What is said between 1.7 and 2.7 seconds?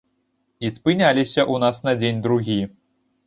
на дзень-другі.